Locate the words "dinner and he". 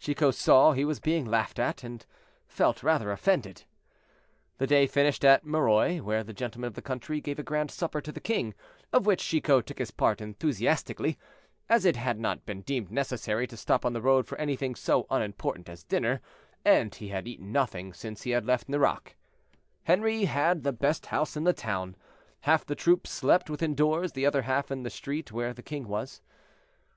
15.84-17.10